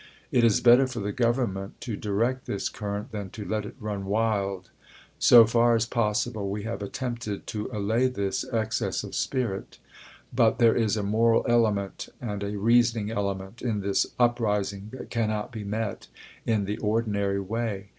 It 0.31 0.43
is 0.43 0.61
better 0.61 0.87
for 0.87 0.99
the 0.99 1.11
Government 1.11 1.79
to 1.81 1.95
direct 1.95 2.47
this 2.47 2.69
current 2.69 3.11
than 3.11 3.29
to 3.37 3.45
let 3.45 3.67
it 3.67 3.75
run 3.79 4.05
wild. 4.07 4.71
So 5.19 5.45
far 5.45 5.75
as 5.75 5.85
pos 5.85 6.25
sible 6.25 6.49
we 6.49 6.63
have 6.63 6.81
attempted 6.81 7.45
to 7.45 7.69
allay 7.71 8.07
this 8.07 8.43
excess 8.51 9.03
of 9.03 9.13
spirit, 9.13 9.77
but 10.33 10.57
there 10.57 10.75
is 10.75 10.97
a 10.97 11.03
moral 11.03 11.45
element 11.47 12.09
and 12.19 12.41
a 12.41 12.57
reasoning 12.57 13.11
element 13.11 13.61
in 13.61 13.81
this 13.81 14.07
uprising 14.17 14.89
that 14.93 15.11
cannot 15.11 15.51
be 15.51 15.63
met 15.63 16.07
in 16.47 16.65
the 16.65 16.79
ordinary 16.79 17.39
way. 17.39 17.89